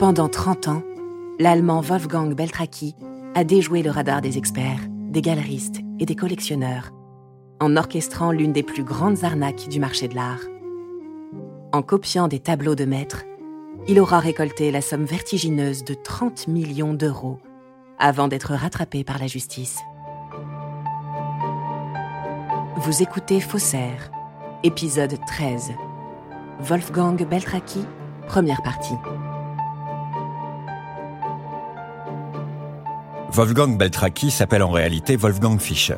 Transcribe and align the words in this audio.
Pendant 0.00 0.30
30 0.30 0.68
ans, 0.68 0.82
l'Allemand 1.38 1.82
Wolfgang 1.82 2.34
Beltraki 2.34 2.96
a 3.34 3.44
déjoué 3.44 3.82
le 3.82 3.90
radar 3.90 4.22
des 4.22 4.38
experts, 4.38 4.80
des 4.88 5.20
galeristes 5.20 5.80
et 5.98 6.06
des 6.06 6.16
collectionneurs, 6.16 6.88
en 7.60 7.76
orchestrant 7.76 8.32
l'une 8.32 8.54
des 8.54 8.62
plus 8.62 8.82
grandes 8.82 9.24
arnaques 9.24 9.68
du 9.68 9.78
marché 9.78 10.08
de 10.08 10.14
l'art. 10.14 10.40
En 11.74 11.82
copiant 11.82 12.28
des 12.28 12.38
tableaux 12.38 12.74
de 12.74 12.86
maîtres, 12.86 13.24
il 13.88 14.00
aura 14.00 14.20
récolté 14.20 14.70
la 14.70 14.80
somme 14.80 15.04
vertigineuse 15.04 15.84
de 15.84 15.92
30 15.92 16.48
millions 16.48 16.94
d'euros 16.94 17.36
avant 17.98 18.26
d'être 18.26 18.54
rattrapé 18.54 19.04
par 19.04 19.18
la 19.18 19.26
justice. 19.26 19.80
Vous 22.76 23.02
écoutez 23.02 23.38
Faussaire, 23.38 24.10
épisode 24.62 25.18
13. 25.26 25.72
Wolfgang 26.60 27.22
Beltraki, 27.28 27.84
première 28.28 28.62
partie. 28.62 28.96
Wolfgang 33.32 33.78
Beltraki 33.78 34.28
s'appelle 34.28 34.64
en 34.64 34.70
réalité 34.70 35.14
Wolfgang 35.14 35.60
Fischer. 35.60 35.94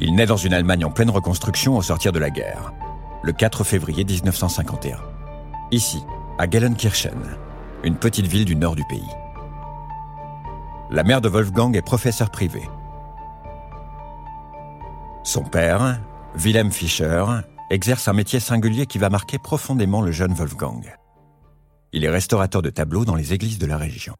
Il 0.00 0.14
naît 0.14 0.24
dans 0.24 0.38
une 0.38 0.54
Allemagne 0.54 0.82
en 0.86 0.90
pleine 0.90 1.10
reconstruction 1.10 1.76
au 1.76 1.82
sortir 1.82 2.10
de 2.10 2.18
la 2.18 2.30
guerre, 2.30 2.72
le 3.22 3.32
4 3.32 3.64
février 3.64 4.02
1951. 4.02 4.96
Ici, 5.72 6.02
à 6.38 6.48
Gellenkirchen, 6.48 7.36
une 7.84 7.96
petite 7.96 8.26
ville 8.26 8.46
du 8.46 8.56
nord 8.56 8.76
du 8.76 8.84
pays. 8.84 9.10
La 10.90 11.02
mère 11.02 11.20
de 11.20 11.28
Wolfgang 11.28 11.76
est 11.76 11.82
professeur 11.82 12.30
privé. 12.30 12.62
Son 15.22 15.42
père, 15.42 16.00
Wilhelm 16.34 16.72
Fischer, 16.72 17.26
exerce 17.68 18.08
un 18.08 18.14
métier 18.14 18.40
singulier 18.40 18.86
qui 18.86 18.96
va 18.96 19.10
marquer 19.10 19.38
profondément 19.38 20.00
le 20.00 20.12
jeune 20.12 20.32
Wolfgang. 20.32 20.96
Il 21.92 22.04
est 22.04 22.10
restaurateur 22.10 22.62
de 22.62 22.70
tableaux 22.70 23.04
dans 23.04 23.16
les 23.16 23.34
églises 23.34 23.58
de 23.58 23.66
la 23.66 23.76
région. 23.76 24.14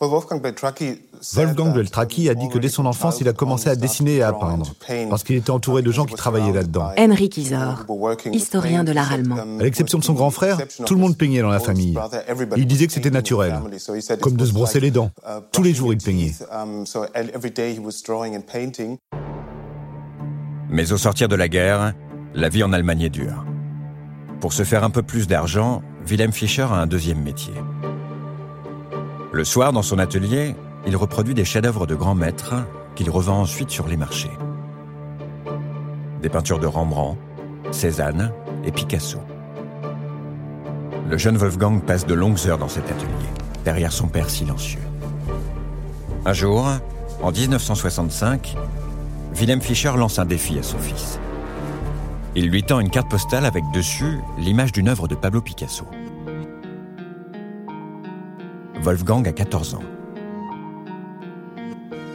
Wolfgang 0.00 0.40
Beltraki 0.40 2.28
a 2.28 2.34
dit 2.34 2.48
que 2.48 2.58
dès 2.58 2.68
son 2.68 2.86
enfance, 2.86 3.20
il 3.20 3.28
a 3.28 3.32
commencé 3.32 3.68
à 3.68 3.74
dessiner 3.74 4.16
et 4.16 4.22
à 4.22 4.32
peindre, 4.32 4.72
parce 5.10 5.24
qu'il 5.24 5.34
était 5.34 5.50
entouré 5.50 5.82
de 5.82 5.90
gens 5.90 6.04
qui 6.04 6.14
travaillaient 6.14 6.52
là-dedans. 6.52 6.92
Henrik 6.96 7.36
Isor, 7.36 7.84
historien 8.30 8.84
de 8.84 8.92
l'art 8.92 9.12
allemand. 9.12 9.36
À 9.58 9.62
l'exception 9.62 9.98
de 9.98 10.04
son 10.04 10.14
grand 10.14 10.30
frère, 10.30 10.58
tout 10.86 10.94
le 10.94 11.00
monde 11.00 11.16
peignait 11.16 11.42
dans 11.42 11.48
la 11.48 11.58
famille. 11.58 11.98
Il 12.56 12.66
disait 12.66 12.86
que 12.86 12.92
c'était 12.92 13.10
naturel, 13.10 13.60
comme 14.20 14.36
de 14.36 14.46
se 14.46 14.52
brosser 14.52 14.78
les 14.78 14.92
dents. 14.92 15.10
Tous 15.50 15.64
les 15.64 15.74
jours, 15.74 15.92
il 15.92 15.98
peignait. 15.98 16.32
Mais 20.70 20.92
au 20.92 20.96
sortir 20.96 21.28
de 21.28 21.34
la 21.34 21.48
guerre, 21.48 21.94
la 22.34 22.48
vie 22.48 22.62
en 22.62 22.72
Allemagne 22.72 23.00
est 23.00 23.10
dure. 23.10 23.44
Pour 24.40 24.52
se 24.52 24.62
faire 24.62 24.84
un 24.84 24.90
peu 24.90 25.02
plus 25.02 25.26
d'argent, 25.26 25.82
Wilhelm 26.06 26.30
Fischer 26.32 26.62
a 26.62 26.74
un 26.74 26.86
deuxième 26.86 27.20
métier. 27.20 27.54
Le 29.30 29.44
soir, 29.44 29.74
dans 29.74 29.82
son 29.82 29.98
atelier, 29.98 30.54
il 30.86 30.96
reproduit 30.96 31.34
des 31.34 31.44
chefs-d'œuvre 31.44 31.86
de 31.86 31.94
grands 31.94 32.14
maîtres 32.14 32.54
qu'il 32.94 33.10
revend 33.10 33.40
ensuite 33.40 33.70
sur 33.70 33.86
les 33.86 33.98
marchés. 33.98 34.30
Des 36.22 36.30
peintures 36.30 36.58
de 36.58 36.66
Rembrandt, 36.66 37.18
Cézanne 37.70 38.32
et 38.64 38.72
Picasso. 38.72 39.18
Le 41.10 41.18
jeune 41.18 41.36
Wolfgang 41.36 41.82
passe 41.82 42.06
de 42.06 42.14
longues 42.14 42.46
heures 42.46 42.58
dans 42.58 42.68
cet 42.68 42.90
atelier, 42.90 43.28
derrière 43.64 43.92
son 43.92 44.08
père 44.08 44.30
silencieux. 44.30 44.80
Un 46.24 46.32
jour, 46.32 46.66
en 47.22 47.30
1965, 47.30 48.56
Wilhelm 49.38 49.60
Fischer 49.60 49.92
lance 49.96 50.18
un 50.18 50.24
défi 50.24 50.58
à 50.58 50.62
son 50.62 50.78
fils. 50.78 51.20
Il 52.34 52.48
lui 52.48 52.62
tend 52.62 52.80
une 52.80 52.90
carte 52.90 53.10
postale 53.10 53.44
avec 53.44 53.64
dessus 53.74 54.18
l'image 54.38 54.72
d'une 54.72 54.88
œuvre 54.88 55.06
de 55.06 55.14
Pablo 55.14 55.42
Picasso. 55.42 55.84
Wolfgang 58.88 59.28
a 59.28 59.32
14 59.32 59.74
ans. 59.74 59.82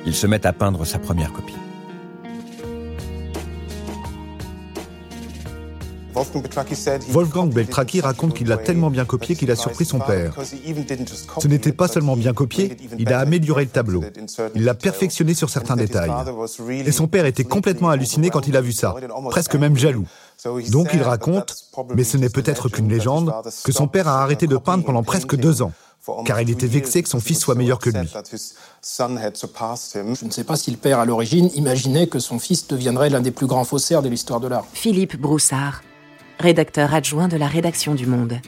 Il 0.08 0.16
se 0.16 0.26
met 0.26 0.44
à 0.44 0.54
peindre 0.54 0.86
sa 0.86 0.98
première 0.98 1.32
copie. 1.32 1.54
Wolfgang 7.10 7.54
Beltraki 7.54 8.02
raconte 8.02 8.33
qu'il 8.33 8.48
l'a 8.48 8.58
tellement 8.58 8.89
bien 8.89 9.06
copié 9.06 9.36
qu'il 9.36 9.52
a 9.52 9.56
surpris 9.56 9.86
son 9.86 10.00
père. 10.00 10.36
Ce 11.39 11.48
n'était 11.48 11.73
pas 11.73 11.88
seulement 11.88 12.17
bien 12.17 12.33
copié, 12.33 12.76
il 12.98 13.14
a 13.14 13.20
amélioré 13.20 13.66
le 13.66 13.70
tableau. 13.70 14.04
Il 14.56 14.64
l'a 14.64 14.73
perfectionné 14.73 15.36
sur 15.36 15.52
certains 15.52 15.76
détails. 15.76 16.12
Et 16.70 16.92
son 16.92 17.06
père 17.06 17.28
était 17.28 17.44
complètement 17.44 17.89
halluciné 17.89 18.32
quand 18.32 18.48
il 18.48 18.58
a 18.58 18.62
vu 18.62 18.72
ça, 18.72 18.95
presque 19.30 19.56
même 19.58 19.78
jaloux. 19.78 20.06
Donc 20.72 20.89
il 20.95 21.04
raconte, 21.04 21.56
mais 21.95 22.04
ce 22.04 22.17
n'est 22.17 22.30
peut-être 22.30 22.67
qu'une 22.67 22.89
légende, 22.89 23.32
que 23.64 23.72
son 23.72 23.88
père 23.88 24.08
a 24.08 24.23
arrêté 24.23 24.48
de 24.48 24.58
peindre 24.58 24.83
pendant 24.83 25.04
presque 25.04 25.36
deux 25.36 25.62
ans 25.62 25.72
car 26.25 26.41
il 26.41 26.49
était 26.49 26.67
vexé 26.67 27.02
que 27.02 27.09
son 27.09 27.19
fils 27.19 27.39
soit 27.39 27.55
meilleur 27.55 27.80
que 27.80 27.89
lui. 27.89 28.08
Je 28.08 28.25
ne 30.25 30.31
sais 30.31 30.43
pas 30.43 30.55
si 30.58 30.71
le 30.71 30.77
père, 30.77 30.99
à 30.99 31.05
l'origine, 31.05 31.49
imaginait 31.55 32.08
que 32.08 32.19
son 32.19 32.39
fils 32.39 32.67
deviendrait 32.67 33.09
l'un 33.09 33.21
des 33.21 33.31
plus 33.31 33.47
grands 33.47 33.64
faussaires 33.64 34.02
de 34.02 34.09
l'histoire 34.09 34.39
de 34.39 34.47
l'art. 34.47 34.65
Philippe 34.73 35.15
Broussard, 35.15 35.81
rédacteur 36.39 36.93
adjoint 36.93 37.27
de 37.27 37.37
la 37.37 37.47
rédaction 37.47 37.95
du 37.95 38.05
Monde. 38.05 38.39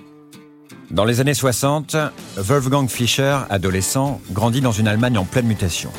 Dans 0.91 1.05
les 1.05 1.19
années 1.19 1.33
60, 1.33 1.95
Wolfgang 2.38 2.88
Fischer, 2.89 3.39
adolescent, 3.49 4.22
grandit 4.31 4.61
dans 4.61 4.72
une 4.72 4.87
Allemagne 4.87 5.17
en 5.17 5.25
pleine 5.25 5.47
mutation. 5.47 5.91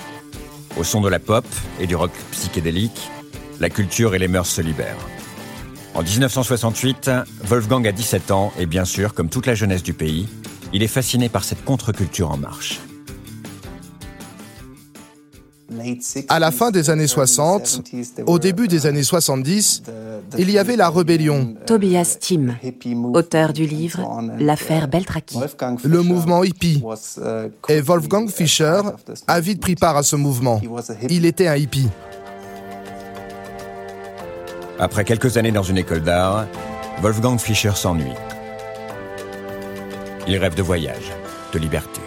Au 0.77 0.85
son 0.85 1.01
de 1.01 1.09
la 1.09 1.19
pop 1.19 1.47
et 1.81 1.87
du 1.87 1.97
rock 1.97 2.13
psychédélique, 2.33 3.11
la 3.61 3.71
culture 3.71 4.15
et 4.15 4.19
les 4.19 4.29
mœurs 4.29 4.49
se 4.49 4.61
libèrent. 4.61 4.95
En 5.95 6.03
1968, 6.03 7.11
Wolfgang 7.45 7.87
a 7.89 7.93
17 7.93 8.31
ans 8.31 8.53
et 8.59 8.67
bien 8.67 8.85
sûr, 8.85 9.15
comme 9.15 9.31
toute 9.31 9.47
la 9.47 9.55
jeunesse 9.55 9.83
du 9.83 9.95
pays, 9.95 10.29
il 10.73 10.83
est 10.83 10.89
fasciné 10.89 11.29
par 11.29 11.45
cette 11.45 11.65
contre-culture 11.65 12.31
en 12.31 12.37
marche. 12.37 12.81
À 16.29 16.39
la 16.39 16.51
fin 16.53 16.71
des 16.71 16.91
années 16.91 17.07
60, 17.07 17.83
au 18.27 18.39
début 18.39 18.69
des 18.69 18.87
années 18.87 19.03
70, 19.03 19.83
il 20.39 20.51
y 20.51 20.59
avait 20.59 20.77
la 20.77 20.91
rébellion. 20.91 21.55
Tobias 21.67 22.17
Tim, 22.21 22.57
auteur 23.13 23.53
du 23.53 23.67
livre 23.67 24.01
L'affaire 24.39 24.89
Beltraki. 24.89 25.39
Le 25.85 26.03
mouvement 26.03 26.45
hippie. 26.45 26.83
Et 27.69 27.81
Wolfgang 27.81 28.29
Fischer 28.29 28.81
a 29.27 29.41
vite 29.41 29.61
pris 29.61 29.75
part 29.75 29.97
à 29.97 30.03
ce 30.03 30.17
mouvement. 30.17 30.61
Il 31.09 31.25
était 31.27 31.49
un 31.49 31.57
hippie. 31.57 31.89
Après 34.79 35.05
quelques 35.05 35.37
années 35.37 35.53
dans 35.53 35.63
une 35.63 35.79
école 35.79 36.03
d'art, 36.03 36.47
Wolfgang 37.01 37.39
Fischer 37.39 37.73
s'ennuie. 37.75 38.13
Il 40.29 40.37
rêve 40.39 40.57
de 40.57 40.63
voyage, 40.63 41.13
de 41.53 41.59
liberté. 41.59 42.01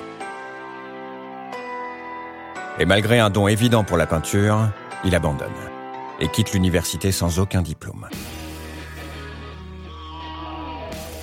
Et 2.80 2.85
malgré 2.85 3.19
un 3.19 3.30
don 3.30 3.47
évident 3.47 3.85
pour 3.85 3.96
la 3.96 4.07
peinture, 4.07 4.69
il 5.06 5.16
abandonne 5.16 5.47
et 6.19 6.28
quitte 6.28 6.52
l'université 6.52 7.13
sans 7.13 7.40
aucun 7.40 7.62
diplôme. 7.62 8.08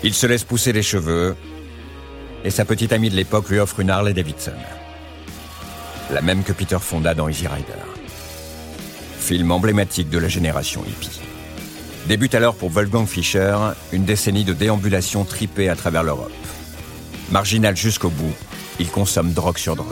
Il 0.03 0.15
se 0.15 0.27
laisse 0.27 0.45
pousser 0.45 0.73
les 0.73 0.83
cheveux 0.83 1.37
et 2.45 2.51
sa 2.51 2.65
petite 2.65 2.93
amie 2.93 3.11
de 3.11 3.17
l'époque 3.17 3.51
lui 3.51 3.59
offre 3.59 3.81
une 3.81 3.91
Harley 3.91 4.15
Davidson. 4.15 4.53
La 6.11 6.23
même 6.23 6.45
que 6.45 6.53
Peter 6.53 6.79
Fonda 6.81 7.15
dans 7.15 7.29
Easy 7.29 7.47
Rider. 7.47 7.73
Film 9.19 9.51
emblématique 9.51 10.09
de 10.09 10.19
la 10.19 10.29
génération 10.29 10.83
hippie. 10.87 11.21
Débute 12.06 12.35
alors 12.35 12.55
pour 12.55 12.71
Wolfgang 12.71 13.06
Fischer 13.06 13.56
une 13.93 14.05
décennie 14.05 14.45
de 14.45 14.53
déambulation 14.53 15.25
tripée 15.25 15.69
à 15.69 15.77
travers 15.77 16.05
l'Europe. 16.05 16.46
Marginal 17.31 17.76
jusqu'au 17.76 18.09
bout, 18.09 18.32
il 18.78 18.88
consomme 18.88 19.32
drogue 19.32 19.59
sur 19.59 19.76
drogue. 19.76 19.88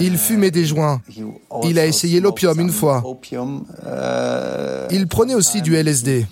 Il 0.00 0.16
fumait 0.18 0.50
des 0.50 0.64
joints. 0.64 1.00
Il 1.64 1.78
a 1.78 1.86
essayé 1.86 2.20
l'opium 2.20 2.58
une 2.60 2.70
fois. 2.70 3.02
Il 4.90 5.06
prenait 5.08 5.34
aussi 5.34 5.62
du 5.62 5.76
LSD. 5.76 6.26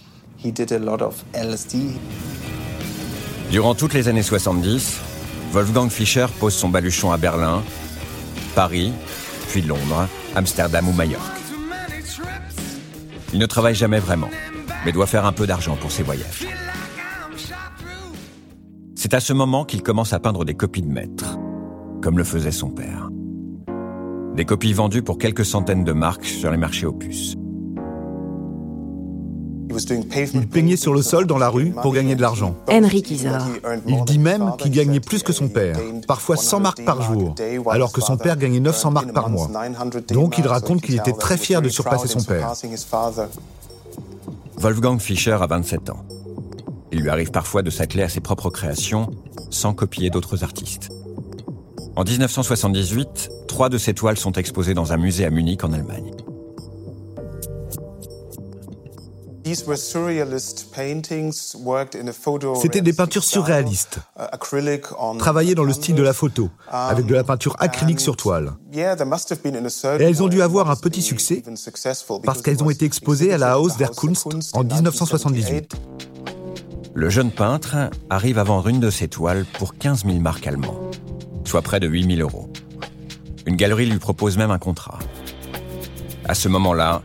Durant 3.51 3.75
toutes 3.75 3.95
les 3.95 4.09
années 4.09 4.23
70, 4.23 4.99
Wolfgang 5.53 5.91
Fischer 5.91 6.27
pose 6.41 6.55
son 6.55 6.69
baluchon 6.69 7.13
à 7.13 7.19
Berlin, 7.19 7.63
Paris, 8.55 8.93
puis 9.49 9.63
Londres, 9.63 10.09
Amsterdam 10.35 10.89
ou 10.89 10.93
Majorque. 10.93 11.21
Il 13.33 13.39
ne 13.39 13.47
travaille 13.47 13.75
jamais 13.75 13.99
vraiment 13.99 14.31
mais 14.85 14.93
doit 14.93 15.07
faire 15.07 15.27
un 15.27 15.33
peu 15.33 15.47
d'argent 15.47 15.77
pour 15.77 15.93
ses 15.93 16.03
voyages. 16.03 16.47
C'est 18.95 19.15
à 19.15 19.21
ce 19.21 19.33
moment 19.33 19.65
qu'il 19.65 19.83
commence 19.83 20.13
à 20.13 20.21
peindre 20.21 20.45
des 20.45 20.55
copies 20.55 20.83
de 20.83 20.91
maîtres, 20.91 21.39
comme 22.03 22.19
le 22.19 22.25
faisait 22.25 22.53
son 22.53 22.71
père. 22.71 23.09
Des 24.37 24.45
copies 24.45 24.73
vendues 24.73 25.03
pour 25.03 25.19
quelques 25.19 25.45
centaines 25.45 25.85
de 25.85 25.93
marques 25.93 26.25
sur 26.25 26.51
les 26.51 26.57
marchés 26.57 26.87
opus. 26.87 27.37
Il 30.35 30.49
peignait 30.49 30.77
sur 30.77 30.93
le 30.93 31.03
sol 31.03 31.27
dans 31.27 31.39
la 31.39 31.49
rue 31.49 31.71
pour 31.71 31.95
gagner 31.95 32.15
de 32.15 32.23
l'argent. 32.23 32.55
Il 32.71 34.05
dit 34.05 34.19
même 34.19 34.53
qu'il 34.59 34.71
gagnait 34.71 35.01
plus 35.01 35.23
que 35.23 35.33
son 35.33 35.49
père, 35.49 35.77
parfois 36.07 36.37
100 36.37 36.61
marques 36.61 36.85
par 36.85 37.03
jour, 37.03 37.35
alors 37.71 37.93
que 37.93 38.01
son 38.01 38.17
père 38.17 38.37
gagnait 38.37 38.61
900 38.61 38.91
marques 38.91 39.13
par 39.13 39.31
mois. 39.31 39.51
Donc 40.09 40.39
il 40.39 40.47
raconte 40.47 40.83
qu'il 40.83 40.97
était 40.97 41.13
très 41.13 41.37
fier 41.37 41.63
de 41.63 41.69
surpasser 41.69 42.09
son 42.09 42.23
père. 42.23 42.53
Wolfgang 44.63 45.01
Fischer 45.01 45.39
a 45.41 45.47
27 45.49 45.91
ans. 45.91 46.07
Il 46.93 47.01
lui 47.01 47.09
arrive 47.09 47.33
parfois 47.33 47.63
de 47.63 47.71
s'atteler 47.71 48.05
à 48.05 48.09
ses 48.09 48.21
propres 48.21 48.49
créations 48.49 49.11
sans 49.51 49.75
copier 49.75 50.09
d'autres 50.09 50.45
artistes. 50.45 50.89
En 51.97 52.05
1978, 52.05 53.29
trois 53.49 53.69
de 53.69 53.77
ses 53.77 53.93
toiles 53.93 54.17
sont 54.17 54.31
exposées 54.31 54.75
dans 54.75 54.93
un 54.93 54.99
musée 54.99 55.25
à 55.25 55.31
Munich 55.31 55.65
en 55.65 55.73
Allemagne. 55.73 56.13
C'était 62.61 62.81
des 62.81 62.93
peintures 62.93 63.25
surréalistes, 63.25 63.99
uh, 64.19 65.19
travaillées 65.19 65.55
dans 65.55 65.65
le 65.65 65.73
style 65.73 65.95
de 65.95 66.03
la 66.03 66.13
photo, 66.13 66.51
avec 66.71 67.07
de 67.07 67.15
la 67.15 67.25
peinture 67.25 67.57
acrylique 67.59 68.01
sur 68.01 68.17
toile. 68.17 68.53
Et 68.73 68.81
elles 68.81 70.23
ont 70.23 70.29
dû 70.29 70.43
avoir 70.43 70.71
un 70.71 70.77
petit 70.77 71.03
succès 71.03 71.43
parce 72.25 72.43
qu'elles 72.43 72.63
ont 72.63 72.71
été 72.71 72.85
exposées 72.85 73.33
à 73.33 73.39
la 73.39 73.59
Haus 73.59 73.77
der 73.79 73.91
Kunst 73.91 74.27
en 74.53 74.65
1978. 74.65 75.75
Le 76.95 77.09
jeune 77.09 77.31
peintre 77.31 77.91
arrive 78.11 78.39
à 78.39 78.45
vendre 78.45 78.69
une 78.69 78.79
de 78.79 78.91
ses 78.91 79.09
toiles 79.09 79.47
pour 79.59 79.75
15 79.77 80.05
000 80.05 80.19
marques 80.19 80.47
allemands, 80.47 80.79
soit 81.45 81.63
près 81.63 81.81
de 81.81 81.89
8 81.89 82.17
000 82.17 82.21
euros. 82.21 82.53
Une 83.47 83.57
galerie 83.57 83.87
lui 83.87 83.99
propose 83.99 84.37
même 84.37 84.51
un 84.51 84.59
contrat. 84.59 84.99
À 86.27 86.35
ce 86.35 86.49
moment-là, 86.49 87.03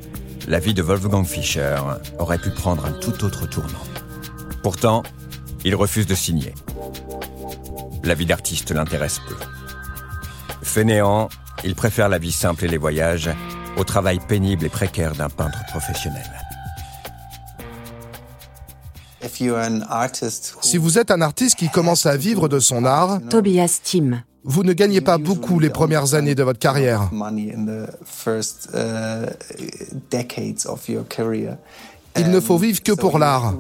la 0.48 0.60
vie 0.60 0.74
de 0.74 0.82
Wolfgang 0.82 1.26
Fischer 1.26 1.78
aurait 2.20 2.38
pu 2.38 2.50
prendre 2.52 2.86
un 2.86 2.94
tout 2.94 3.26
autre 3.26 3.46
tournant. 3.48 3.84
Pourtant, 4.64 5.04
il 5.66 5.76
refuse 5.76 6.08
de 6.08 6.16
signer. 6.16 6.54
La 8.04 8.14
vie 8.14 8.26
d'artiste 8.26 8.72
l'intéresse 8.72 9.20
peu. 9.28 9.36
Fainéant, 10.64 11.28
il 11.66 11.76
préfère 11.76 12.08
la 12.08 12.18
vie 12.18 12.32
simple 12.32 12.64
et 12.66 12.68
les 12.70 12.78
voyages 12.78 13.30
au 13.76 13.84
travail 13.84 14.20
pénible 14.26 14.66
et 14.66 14.70
précaire 14.70 15.14
d'un 15.14 15.30
peintre 15.30 15.60
professionnel. 15.70 16.26
Si 20.62 20.78
vous 20.78 20.98
êtes 20.98 21.12
un 21.12 21.22
artiste 21.22 21.58
qui 21.58 21.70
commence 21.70 22.06
à 22.06 22.16
vivre 22.16 22.48
de 22.48 22.60
son 22.60 22.86
art, 22.86 23.20
Tobias 23.30 23.82
Tim, 23.84 24.24
vous 24.48 24.64
ne 24.64 24.74
gagnez 24.74 25.02
pas 25.02 25.18
beaucoup 25.18 25.60
les 25.60 25.70
premières 25.70 26.14
années 26.14 26.34
de 26.34 26.42
votre 26.42 26.58
carrière. 26.58 27.10
Il 32.20 32.32
ne 32.32 32.40
faut 32.40 32.58
vivre 32.58 32.82
que 32.82 32.94
pour 32.94 33.20
l'art. 33.20 33.54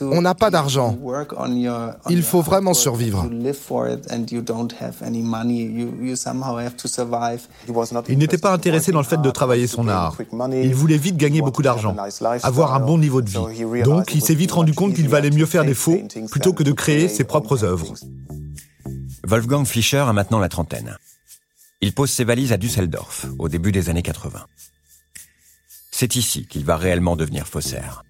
On 0.00 0.22
n'a 0.22 0.34
pas 0.34 0.50
d'argent. 0.50 0.96
Il 2.08 2.22
faut 2.22 2.40
vraiment 2.40 2.72
survivre. 2.72 3.28
Il 8.08 8.18
n'était 8.18 8.38
pas 8.38 8.52
intéressé 8.52 8.92
dans 8.92 9.00
le 9.00 9.04
fait 9.04 9.20
de 9.20 9.30
travailler 9.30 9.66
son 9.66 9.88
art. 9.88 10.16
Il 10.52 10.74
voulait 10.74 10.96
vite 10.96 11.16
gagner 11.16 11.42
beaucoup 11.42 11.62
d'argent, 11.62 11.94
avoir 12.42 12.74
un 12.74 12.80
bon 12.80 12.96
niveau 12.96 13.20
de 13.20 13.28
vie. 13.28 13.82
Donc 13.84 14.14
il 14.14 14.22
s'est 14.22 14.34
vite 14.34 14.52
rendu 14.52 14.72
compte 14.72 14.94
qu'il 14.94 15.08
valait 15.08 15.30
mieux 15.30 15.46
faire 15.46 15.64
des 15.64 15.74
faux 15.74 15.98
plutôt 16.30 16.52
que 16.52 16.62
de 16.62 16.72
créer 16.72 17.08
ses 17.08 17.24
propres 17.24 17.64
œuvres. 17.64 17.92
Wolfgang 19.28 19.66
Fischer 19.66 19.98
a 19.98 20.14
maintenant 20.14 20.38
la 20.38 20.48
trentaine. 20.48 20.96
Il 21.82 21.92
pose 21.92 22.10
ses 22.10 22.24
valises 22.24 22.50
à 22.54 22.56
Düsseldorf 22.56 23.26
au 23.38 23.50
début 23.50 23.72
des 23.72 23.90
années 23.90 24.00
80. 24.00 24.46
C'est 25.90 26.16
ici 26.16 26.46
qu'il 26.46 26.64
va 26.64 26.78
réellement 26.78 27.14
devenir 27.14 27.46
faussaire. 27.46 28.04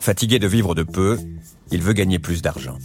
Fatigué 0.00 0.40
de 0.40 0.48
vivre 0.48 0.74
de 0.74 0.82
peu, 0.82 1.16
il 1.70 1.80
veut 1.80 1.92
gagner 1.92 2.18
plus 2.18 2.42
d'argent. 2.42 2.76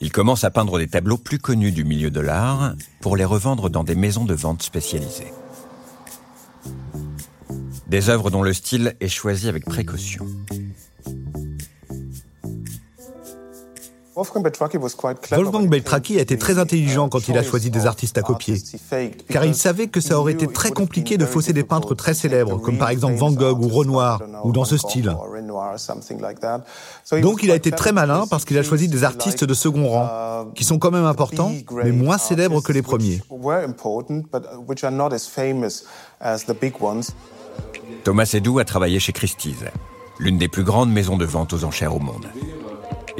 Il 0.00 0.12
commence 0.12 0.44
à 0.44 0.52
peindre 0.52 0.78
des 0.78 0.86
tableaux 0.86 1.18
plus 1.18 1.40
connus 1.40 1.72
du 1.72 1.82
milieu 1.82 2.12
de 2.12 2.20
l'art 2.20 2.76
pour 3.00 3.16
les 3.16 3.24
revendre 3.24 3.68
dans 3.68 3.82
des 3.82 3.96
maisons 3.96 4.24
de 4.24 4.34
vente 4.34 4.62
spécialisées. 4.62 5.32
Des 7.88 8.10
œuvres 8.10 8.30
dont 8.30 8.44
le 8.44 8.52
style 8.52 8.94
est 9.00 9.08
choisi 9.08 9.48
avec 9.48 9.64
précaution. 9.64 10.24
Wolfgang 15.30 15.68
Beltraki 15.68 16.18
a 16.18 16.22
été 16.22 16.36
très 16.36 16.58
intelligent 16.58 17.08
quand 17.08 17.28
il 17.28 17.38
a 17.38 17.42
choisi 17.42 17.70
des 17.70 17.86
artistes 17.86 18.18
à 18.18 18.22
copier, 18.22 18.54
car 19.28 19.44
il 19.44 19.54
savait 19.54 19.88
que 19.88 20.00
ça 20.00 20.18
aurait 20.18 20.32
été 20.32 20.46
très 20.46 20.70
compliqué 20.70 21.16
de 21.16 21.26
fausser 21.26 21.52
des 21.52 21.64
peintres 21.64 21.94
très 21.94 22.14
célèbres, 22.14 22.58
comme 22.58 22.78
par 22.78 22.90
exemple 22.90 23.14
Van 23.14 23.32
Gogh 23.32 23.62
ou 23.62 23.68
Renoir, 23.68 24.20
ou 24.44 24.52
dans 24.52 24.64
ce 24.64 24.76
style. 24.76 25.14
Donc 27.22 27.42
il 27.42 27.50
a 27.50 27.54
été 27.54 27.70
très 27.70 27.92
malin 27.92 28.26
parce 28.28 28.44
qu'il 28.44 28.58
a 28.58 28.62
choisi 28.62 28.88
des 28.88 29.04
artistes 29.04 29.44
de 29.44 29.54
second 29.54 29.88
rang, 29.88 30.50
qui 30.54 30.64
sont 30.64 30.78
quand 30.78 30.90
même 30.90 31.04
importants, 31.04 31.52
mais 31.72 31.92
moins 31.92 32.18
célèbres 32.18 32.60
que 32.62 32.72
les 32.72 32.82
premiers. 32.82 33.22
Thomas 38.04 38.30
Edou 38.32 38.58
a 38.58 38.64
travaillé 38.64 38.98
chez 39.00 39.12
Christie's, 39.12 39.56
l'une 40.18 40.38
des 40.38 40.48
plus 40.48 40.64
grandes 40.64 40.92
maisons 40.92 41.16
de 41.16 41.24
vente 41.24 41.52
aux 41.52 41.64
enchères 41.64 41.94
au 41.94 41.98
monde. 41.98 42.26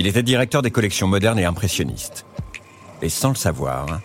Il 0.00 0.06
était 0.06 0.22
directeur 0.22 0.62
des 0.62 0.70
collections 0.70 1.06
modernes 1.06 1.38
et 1.38 1.44
impressionnistes. 1.44 2.24
Et 3.02 3.10
sans 3.10 3.28
le 3.28 3.34
savoir, 3.34 4.00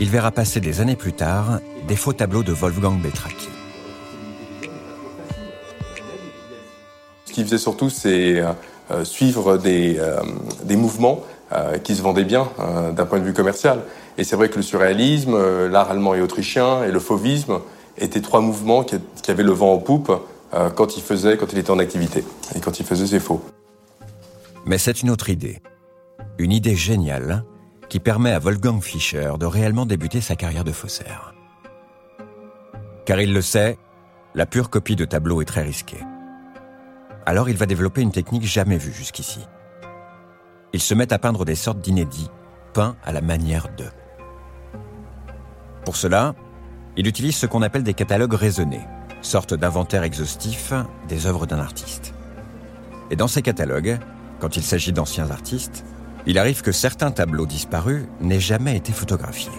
il 0.00 0.08
verra 0.08 0.30
passer 0.30 0.60
des 0.60 0.80
années 0.80 0.94
plus 0.94 1.14
tard 1.14 1.58
des 1.88 1.96
faux 1.96 2.12
tableaux 2.12 2.44
de 2.44 2.52
Wolfgang 2.52 3.02
Beltraki. 3.02 3.48
Ce 7.24 7.32
qu'il 7.32 7.42
faisait 7.42 7.58
surtout, 7.58 7.90
c'est 7.90 8.40
euh, 8.92 9.04
suivre 9.04 9.56
des, 9.56 9.96
euh, 9.98 10.20
des 10.62 10.76
mouvements 10.76 11.24
euh, 11.50 11.76
qui 11.78 11.96
se 11.96 12.02
vendaient 12.02 12.22
bien 12.22 12.48
d'un 12.94 13.04
point 13.04 13.18
de 13.18 13.24
vue 13.24 13.34
commercial. 13.34 13.80
Et 14.18 14.22
c'est 14.22 14.36
vrai 14.36 14.48
que 14.48 14.58
le 14.58 14.62
surréalisme, 14.62 15.66
l'art 15.66 15.90
allemand 15.90 16.14
et 16.14 16.20
autrichien 16.20 16.84
et 16.84 16.92
le 16.92 17.00
fauvisme 17.00 17.58
étaient 17.98 18.20
trois 18.20 18.42
mouvements 18.42 18.84
qui, 18.84 18.94
qui 19.20 19.32
avaient 19.32 19.42
le 19.42 19.50
vent 19.50 19.72
en 19.72 19.78
poupe 19.78 20.12
quand 20.76 20.96
il 20.96 21.02
faisait, 21.02 21.36
quand 21.36 21.52
il 21.52 21.58
était 21.58 21.72
en 21.72 21.80
activité 21.80 22.22
et 22.54 22.60
quand 22.60 22.78
il 22.78 22.86
faisait 22.86 23.08
ses 23.08 23.18
faux. 23.18 23.42
Mais 24.64 24.78
c'est 24.78 25.02
une 25.02 25.10
autre 25.10 25.28
idée. 25.28 25.60
Une 26.38 26.52
idée 26.52 26.76
géniale 26.76 27.44
qui 27.88 28.00
permet 28.00 28.32
à 28.32 28.38
Wolfgang 28.38 28.80
Fischer 28.80 29.32
de 29.38 29.46
réellement 29.46 29.86
débuter 29.86 30.20
sa 30.20 30.36
carrière 30.36 30.64
de 30.64 30.72
faussaire. 30.72 31.34
Car 33.04 33.20
il 33.20 33.34
le 33.34 33.42
sait, 33.42 33.76
la 34.34 34.46
pure 34.46 34.70
copie 34.70 34.96
de 34.96 35.04
tableau 35.04 35.42
est 35.42 35.46
très 35.46 35.62
risquée. 35.62 36.02
Alors 37.26 37.48
il 37.48 37.56
va 37.56 37.66
développer 37.66 38.00
une 38.00 38.12
technique 38.12 38.44
jamais 38.44 38.78
vue 38.78 38.92
jusqu'ici. 38.92 39.40
Il 40.72 40.80
se 40.80 40.94
met 40.94 41.12
à 41.12 41.18
peindre 41.18 41.44
des 41.44 41.54
sortes 41.54 41.80
d'inédits, 41.80 42.30
peints 42.72 42.96
à 43.04 43.12
la 43.12 43.20
manière 43.20 43.68
de. 43.76 43.86
Pour 45.84 45.96
cela, 45.96 46.34
il 46.96 47.06
utilise 47.06 47.36
ce 47.36 47.46
qu'on 47.46 47.62
appelle 47.62 47.82
des 47.82 47.94
catalogues 47.94 48.34
raisonnés, 48.34 48.86
sorte 49.20 49.54
d'inventaire 49.54 50.04
exhaustif 50.04 50.72
des 51.08 51.26
œuvres 51.26 51.46
d'un 51.46 51.58
artiste. 51.58 52.14
Et 53.10 53.16
dans 53.16 53.28
ces 53.28 53.42
catalogues, 53.42 53.98
quand 54.42 54.56
il 54.56 54.64
s'agit 54.64 54.92
d'anciens 54.92 55.30
artistes, 55.30 55.84
il 56.26 56.36
arrive 56.36 56.62
que 56.62 56.72
certains 56.72 57.12
tableaux 57.12 57.46
disparus 57.46 58.02
n'aient 58.20 58.40
jamais 58.40 58.76
été 58.76 58.92
photographiés. 58.92 59.52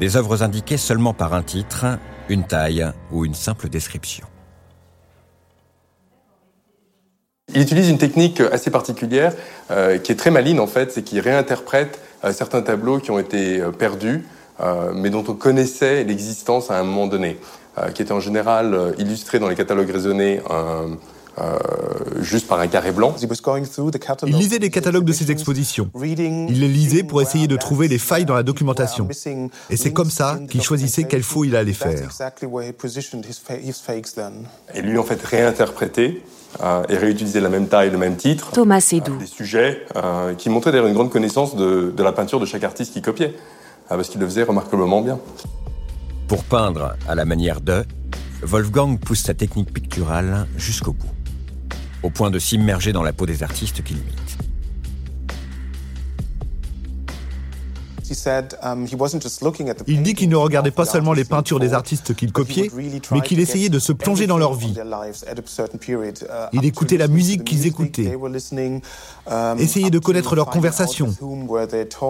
Des 0.00 0.16
œuvres 0.16 0.42
indiquées 0.42 0.78
seulement 0.78 1.12
par 1.12 1.34
un 1.34 1.42
titre, 1.42 1.84
une 2.30 2.44
taille 2.44 2.90
ou 3.10 3.26
une 3.26 3.34
simple 3.34 3.68
description. 3.68 4.26
Il 7.54 7.60
utilise 7.60 7.90
une 7.90 7.98
technique 7.98 8.40
assez 8.40 8.70
particulière 8.70 9.34
euh, 9.70 9.98
qui 9.98 10.12
est 10.12 10.16
très 10.16 10.30
maligne 10.30 10.58
en 10.58 10.66
fait, 10.66 10.90
c'est 10.90 11.02
qu'il 11.02 11.20
réinterprète 11.20 12.00
euh, 12.24 12.32
certains 12.32 12.62
tableaux 12.62 13.00
qui 13.00 13.10
ont 13.10 13.18
été 13.18 13.60
euh, 13.60 13.70
perdus, 13.70 14.24
mais 14.94 15.10
dont 15.10 15.24
on 15.26 15.34
connaissait 15.34 16.04
l'existence 16.04 16.70
à 16.70 16.78
un 16.78 16.84
moment 16.84 17.08
donné, 17.08 17.36
qui 17.94 18.02
étaient 18.02 18.12
en 18.12 18.20
général 18.20 18.94
illustrés 18.96 19.40
dans 19.40 19.48
les 19.48 19.56
catalogues 19.56 19.90
raisonnés 19.90 20.40
juste 22.20 22.46
par 22.46 22.60
un 22.60 22.66
carré 22.66 22.92
blanc. 22.92 23.14
Il 24.26 24.36
lisait 24.36 24.58
les 24.58 24.70
catalogues 24.70 25.04
de 25.04 25.12
ses 25.12 25.30
expositions. 25.30 25.90
Il 26.02 26.60
les 26.60 26.68
lisait 26.68 27.02
pour 27.02 27.22
essayer 27.22 27.46
de 27.46 27.56
trouver 27.56 27.88
les 27.88 27.98
failles 27.98 28.24
dans 28.24 28.34
la 28.34 28.42
documentation. 28.42 29.08
Et 29.70 29.76
c'est 29.76 29.92
comme 29.92 30.10
ça 30.10 30.38
qu'il 30.48 30.62
choisissait 30.62 31.04
quel 31.04 31.22
faux 31.22 31.44
il 31.44 31.56
allait 31.56 31.72
faire. 31.72 32.08
Et 34.74 34.82
lui, 34.82 34.98
en 34.98 35.04
fait, 35.04 35.22
réinterpréter 35.22 36.22
euh, 36.62 36.82
et 36.90 36.96
réutiliser 36.96 37.40
la 37.40 37.48
même 37.48 37.66
taille, 37.66 37.90
le 37.90 37.96
même 37.96 38.16
titre. 38.16 38.50
Thomas 38.52 38.86
Edou. 38.92 39.14
Euh, 39.14 39.18
des 39.18 39.26
sujets 39.26 39.86
qui 40.36 40.50
montraient 40.50 40.70
d'ailleurs 40.70 40.86
une 40.86 40.94
grande 40.94 41.10
connaissance 41.10 41.56
de, 41.56 41.92
de, 41.96 42.02
la 42.02 42.12
peinture 42.12 42.40
de 42.40 42.46
chaque 42.46 42.64
artiste 42.64 42.92
qui 42.92 43.00
copiait, 43.00 43.34
parce 43.88 44.08
qu'il 44.08 44.20
le 44.20 44.26
faisait 44.26 44.42
remarquablement 44.42 45.00
bien. 45.00 45.18
Pour 46.28 46.44
peindre 46.44 46.96
à 47.08 47.14
la 47.14 47.24
manière 47.24 47.60
de, 47.62 47.84
Wolfgang 48.42 48.98
pousse 48.98 49.22
sa 49.22 49.34
technique 49.34 49.72
picturale 49.72 50.46
jusqu'au 50.56 50.92
bout 50.92 51.08
au 52.02 52.10
point 52.10 52.30
de 52.30 52.38
s'immerger 52.38 52.92
dans 52.92 53.02
la 53.02 53.12
peau 53.12 53.26
des 53.26 53.42
artistes 53.42 53.82
qu'il 53.82 53.98
imite. 53.98 54.52
Um, 58.62 58.86
Il 59.86 60.02
dit 60.02 60.14
qu'il 60.14 60.28
ne 60.28 60.36
regardait 60.36 60.70
pas 60.70 60.84
seulement 60.84 61.12
les 61.12 61.24
peintures 61.24 61.60
des 61.60 61.72
artistes 61.72 62.14
qu'il 62.14 62.32
copiait, 62.32 62.70
mais 63.10 63.20
qu'il 63.20 63.40
essayait 63.40 63.68
de 63.68 63.78
se 63.78 63.92
plonger 63.92 64.26
dans 64.26 64.38
leur 64.38 64.54
vie. 64.54 64.74
Uh, 64.76 65.12
Il 66.52 66.64
écoutait 66.64 66.96
la 66.96 67.08
musique 67.08 67.44
qu'ils 67.44 67.66
écoutaient, 67.66 68.14
um, 68.14 69.58
essayait 69.58 69.90
de 69.90 69.98
connaître 69.98 70.36
leurs 70.36 70.50
conversations, 70.50 71.14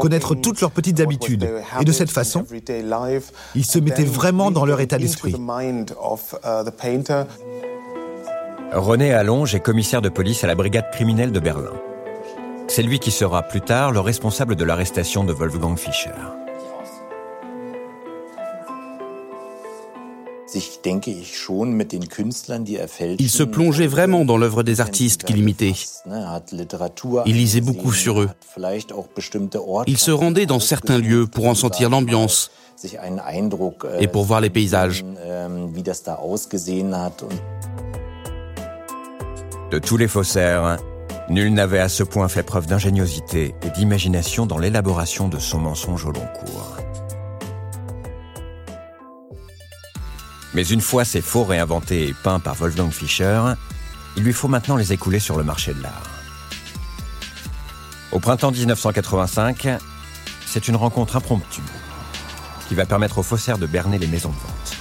connaître 0.00 0.34
toutes 0.34 0.60
leurs 0.60 0.70
petites 0.70 1.00
habitudes. 1.00 1.48
Et 1.80 1.84
de 1.84 1.92
cette 1.92 2.10
façon, 2.10 2.44
il 3.54 3.64
se 3.64 3.78
mettait 3.78 4.04
vraiment 4.04 4.50
dans 4.50 4.64
leur 4.64 4.80
état 4.80 4.98
d'esprit. 4.98 5.36
René 8.74 9.12
Allonge 9.12 9.54
est 9.54 9.60
commissaire 9.60 10.00
de 10.00 10.08
police 10.08 10.44
à 10.44 10.46
la 10.46 10.54
brigade 10.54 10.90
criminelle 10.90 11.30
de 11.30 11.40
Berlin. 11.40 11.74
C'est 12.68 12.82
lui 12.82 12.98
qui 12.98 13.10
sera 13.10 13.42
plus 13.42 13.60
tard 13.60 13.92
le 13.92 14.00
responsable 14.00 14.56
de 14.56 14.64
l'arrestation 14.64 15.24
de 15.24 15.32
Wolfgang 15.34 15.76
Fischer. 15.76 16.10
Il 23.18 23.30
se 23.30 23.42
plongeait 23.42 23.86
vraiment 23.86 24.24
dans 24.24 24.38
l'œuvre 24.38 24.62
des 24.62 24.80
artistes 24.80 25.24
qu'il 25.24 25.36
imitait. 25.36 25.74
Il 27.26 27.36
lisait 27.36 27.60
beaucoup 27.60 27.92
sur 27.92 28.22
eux. 28.22 28.30
Il 29.86 29.98
se 29.98 30.10
rendait 30.10 30.46
dans 30.46 30.60
certains 30.60 30.98
lieux 30.98 31.26
pour 31.26 31.46
en 31.46 31.54
sentir 31.54 31.90
l'ambiance 31.90 32.50
et 34.00 34.08
pour 34.08 34.24
voir 34.24 34.40
les 34.40 34.50
paysages. 34.50 35.04
De 39.72 39.78
tous 39.78 39.96
les 39.96 40.06
faussaires, 40.06 40.76
nul 41.30 41.50
n'avait 41.54 41.78
à 41.78 41.88
ce 41.88 42.02
point 42.02 42.28
fait 42.28 42.42
preuve 42.42 42.66
d'ingéniosité 42.66 43.54
et 43.62 43.70
d'imagination 43.70 44.44
dans 44.44 44.58
l'élaboration 44.58 45.28
de 45.28 45.38
son 45.38 45.60
mensonge 45.60 46.04
au 46.04 46.12
long 46.12 46.28
cours. 46.38 46.76
Mais 50.52 50.66
une 50.66 50.82
fois 50.82 51.06
ces 51.06 51.22
faux 51.22 51.44
réinventés 51.44 52.08
et 52.08 52.12
peints 52.22 52.38
par 52.38 52.54
Wolfgang 52.56 52.90
Fischer, 52.90 53.40
il 54.18 54.24
lui 54.24 54.34
faut 54.34 54.46
maintenant 54.46 54.76
les 54.76 54.92
écouler 54.92 55.20
sur 55.20 55.38
le 55.38 55.42
marché 55.42 55.72
de 55.72 55.82
l'art. 55.82 56.10
Au 58.12 58.18
printemps 58.18 58.50
1985, 58.50 59.68
c'est 60.44 60.68
une 60.68 60.76
rencontre 60.76 61.16
impromptue 61.16 61.62
qui 62.68 62.74
va 62.74 62.84
permettre 62.84 63.16
aux 63.16 63.22
faussaires 63.22 63.56
de 63.56 63.64
berner 63.64 63.96
les 63.96 64.06
maisons 64.06 64.32
de 64.32 64.34
vente. 64.34 64.76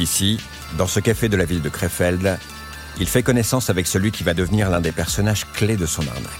Ici, 0.00 0.40
dans 0.76 0.86
ce 0.86 1.00
café 1.00 1.28
de 1.28 1.36
la 1.36 1.44
ville 1.44 1.62
de 1.62 1.68
Krefeld, 1.68 2.38
il 3.00 3.08
fait 3.08 3.22
connaissance 3.22 3.70
avec 3.70 3.86
celui 3.86 4.10
qui 4.10 4.24
va 4.24 4.34
devenir 4.34 4.70
l'un 4.70 4.80
des 4.80 4.92
personnages 4.92 5.46
clés 5.52 5.76
de 5.76 5.86
son 5.86 6.02
arnaque. 6.02 6.30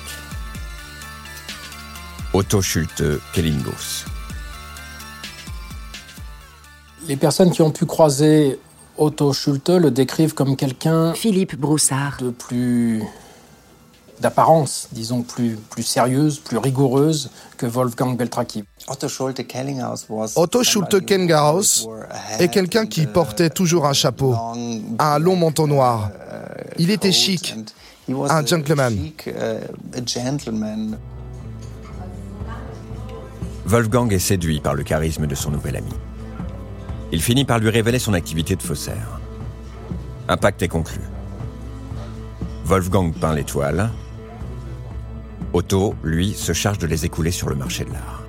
Otto 2.32 2.60
Schulte 2.62 3.04
Kellinghaus. 3.32 4.04
Les 7.06 7.16
personnes 7.16 7.50
qui 7.50 7.62
ont 7.62 7.70
pu 7.70 7.86
croiser 7.86 8.58
Otto 8.96 9.32
Schulte 9.32 9.68
le 9.68 9.90
décrivent 9.90 10.34
comme 10.34 10.56
quelqu'un. 10.56 11.14
Philippe 11.14 11.56
Broussard. 11.56 12.16
De 12.20 12.30
plus. 12.30 13.02
D'apparence, 14.20 14.88
disons, 14.92 15.22
plus, 15.22 15.56
plus 15.70 15.82
sérieuse, 15.82 16.38
plus 16.38 16.58
rigoureuse 16.58 17.30
que 17.56 17.66
Wolfgang 17.66 18.16
Beltraki. 18.16 18.64
Otto 18.88 19.08
Schulte 19.08 19.46
Kellinghaus 19.46 20.06
est 22.38 22.48
quelqu'un 22.48 22.86
qui 22.86 23.06
portait 23.06 23.50
toujours 23.50 23.86
un 23.86 23.92
chapeau, 23.92 24.34
un 24.98 25.18
long 25.18 25.36
manteau 25.36 25.66
noir. 25.66 26.10
Il 26.78 26.90
était 26.90 27.12
chic, 27.12 27.54
un 28.08 28.44
gentleman. 28.44 28.96
Wolfgang 33.66 34.12
est 34.12 34.18
séduit 34.18 34.60
par 34.60 34.74
le 34.74 34.82
charisme 34.82 35.26
de 35.26 35.34
son 35.34 35.50
nouvel 35.50 35.76
ami. 35.76 35.92
Il 37.12 37.22
finit 37.22 37.44
par 37.44 37.58
lui 37.58 37.70
révéler 37.70 37.98
son 37.98 38.12
activité 38.12 38.56
de 38.56 38.62
faussaire. 38.62 39.20
Un 40.28 40.36
pacte 40.36 40.62
est 40.62 40.68
conclu. 40.68 41.00
Wolfgang 42.64 43.12
peint 43.12 43.34
les 43.34 43.44
toiles. 43.44 43.90
Otto, 45.54 45.94
lui, 46.02 46.34
se 46.34 46.52
charge 46.52 46.78
de 46.78 46.86
les 46.88 47.04
écouler 47.04 47.30
sur 47.30 47.48
le 47.48 47.54
marché 47.54 47.84
de 47.84 47.92
l'art. 47.92 48.24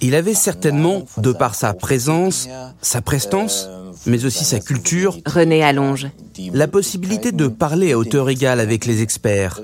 Il 0.00 0.14
avait 0.16 0.34
certainement, 0.34 1.02
de 1.18 1.32
par 1.32 1.54
sa 1.54 1.72
présence, 1.74 2.48
sa 2.82 3.02
prestance, 3.02 3.68
mais 4.06 4.24
aussi 4.24 4.44
sa 4.44 4.58
culture, 4.58 5.16
René 5.26 5.62
Allonge, 5.62 6.08
la 6.52 6.66
possibilité 6.66 7.30
de 7.30 7.46
parler 7.46 7.92
à 7.92 7.98
hauteur 7.98 8.28
égale 8.30 8.58
avec 8.58 8.84
les 8.84 9.02
experts. 9.02 9.60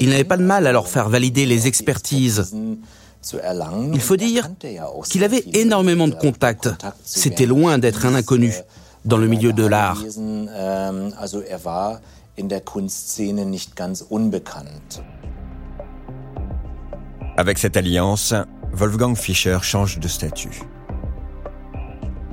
Il 0.00 0.10
n'avait 0.10 0.24
pas 0.24 0.36
de 0.36 0.42
mal 0.42 0.66
à 0.66 0.72
leur 0.72 0.88
faire 0.88 1.08
valider 1.08 1.46
les 1.46 1.66
expertises. 1.66 2.52
Il 3.94 4.00
faut 4.00 4.16
dire 4.16 4.50
qu'il 5.08 5.24
avait 5.24 5.44
énormément 5.54 6.08
de 6.08 6.14
contacts. 6.14 6.68
C'était 7.04 7.46
loin 7.46 7.78
d'être 7.78 8.04
un 8.04 8.14
inconnu 8.14 8.52
dans 9.04 9.18
le 9.18 9.26
milieu 9.26 9.52
de 9.52 9.66
l'art. 9.66 10.02
Avec 17.36 17.58
cette 17.58 17.76
alliance, 17.76 18.34
Wolfgang 18.72 19.14
Fischer 19.16 19.58
change 19.62 19.98
de 19.98 20.08
statut. 20.08 20.62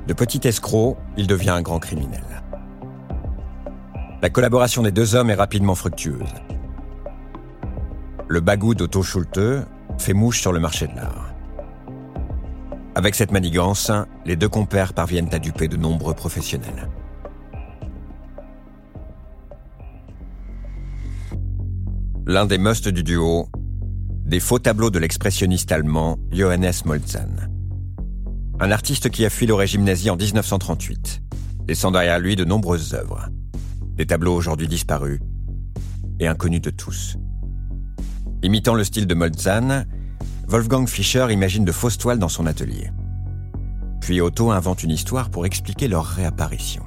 De 0.06 0.14
petit 0.14 0.46
escroc, 0.46 0.96
il 1.16 1.26
devient 1.26 1.50
un 1.50 1.62
grand 1.62 1.78
criminel. 1.78 2.24
La 4.22 4.30
collaboration 4.30 4.82
des 4.82 4.92
deux 4.92 5.14
hommes 5.14 5.30
est 5.30 5.34
rapidement 5.34 5.74
fructueuse. 5.74 6.34
Le 8.28 8.40
bagou 8.40 8.74
d'Otto 8.74 9.02
Schulte 9.02 9.66
fait 9.98 10.12
mouche 10.12 10.40
sur 10.40 10.52
le 10.52 10.60
marché 10.60 10.86
de 10.86 10.94
l'art. 10.94 11.31
Avec 12.94 13.14
cette 13.14 13.32
manigance, 13.32 13.90
les 14.26 14.36
deux 14.36 14.48
compères 14.48 14.92
parviennent 14.92 15.32
à 15.32 15.38
duper 15.38 15.66
de 15.66 15.76
nombreux 15.76 16.14
professionnels. 16.14 16.88
L'un 22.26 22.46
des 22.46 22.58
musts 22.58 22.88
du 22.88 23.02
duo 23.02 23.48
des 24.26 24.40
faux 24.40 24.58
tableaux 24.58 24.90
de 24.90 24.98
l'expressionniste 24.98 25.72
allemand 25.72 26.18
Johannes 26.30 26.72
Moltzan. 26.84 27.50
Un 28.60 28.70
artiste 28.70 29.10
qui 29.10 29.24
a 29.24 29.30
fui 29.30 29.46
le 29.46 29.54
régime 29.54 29.84
nazi 29.84 30.08
en 30.08 30.16
1938, 30.16 31.22
laissant 31.68 31.90
derrière 31.90 32.18
lui 32.18 32.36
de 32.36 32.44
nombreuses 32.44 32.94
œuvres. 32.94 33.28
Des 33.96 34.06
tableaux 34.06 34.34
aujourd'hui 34.34 34.68
disparus 34.68 35.20
et 36.20 36.28
inconnus 36.28 36.62
de 36.62 36.70
tous. 36.70 37.16
Imitant 38.42 38.74
le 38.74 38.84
style 38.84 39.06
de 39.06 39.14
Moltzan, 39.14 39.84
Wolfgang 40.46 40.86
Fischer 40.86 41.26
imagine 41.30 41.64
de 41.64 41.72
fausses 41.72 41.98
toiles 41.98 42.18
dans 42.18 42.28
son 42.28 42.46
atelier. 42.46 42.90
Puis 44.00 44.20
Otto 44.20 44.50
invente 44.50 44.82
une 44.82 44.90
histoire 44.90 45.30
pour 45.30 45.46
expliquer 45.46 45.88
leur 45.88 46.04
réapparition. 46.04 46.84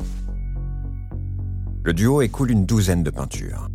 Le 1.83 1.93
duo 1.93 2.21
écoule 2.21 2.51
une 2.51 2.65
douzaine 2.65 3.03
de 3.03 3.09
peintures 3.09 3.69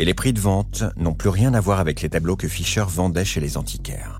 et 0.00 0.04
les 0.06 0.14
prix 0.14 0.32
de 0.32 0.40
vente 0.40 0.84
n'ont 0.96 1.12
plus 1.12 1.28
rien 1.28 1.52
à 1.52 1.60
voir 1.60 1.78
avec 1.78 2.00
les 2.00 2.08
tableaux 2.08 2.36
que 2.36 2.48
Fischer 2.48 2.84
vendait 2.88 3.24
chez 3.24 3.40
les 3.40 3.58
antiquaires. 3.58 4.18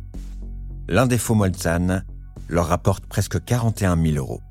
L'un 0.89 1.07
des 1.07 1.17
faux 1.17 1.35
Molzan 1.35 2.03
leur 2.49 2.67
rapporte 2.67 3.07
presque 3.07 3.43
41 3.43 3.97
000 3.97 4.17
euros. 4.17 4.43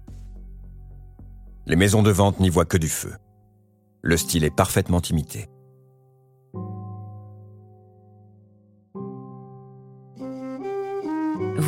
Les 1.67 1.75
maisons 1.75 2.01
de 2.01 2.09
vente 2.09 2.39
n'y 2.39 2.49
voient 2.49 2.65
que 2.65 2.77
du 2.77 2.89
feu. 2.89 3.13
Le 4.01 4.17
style 4.17 4.43
est 4.43 4.55
parfaitement 4.55 5.01
imité. 5.01 5.49